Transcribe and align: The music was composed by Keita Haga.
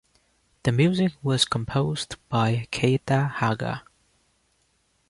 The 0.63 0.71
music 0.71 1.13
was 1.21 1.45
composed 1.45 2.15
by 2.27 2.67
Keita 2.71 3.29
Haga. 3.33 3.83